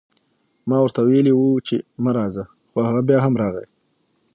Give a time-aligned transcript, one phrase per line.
[0.67, 3.65] ما ورته وئيلي وو چې مه راځه، خو هغه بيا هم راغی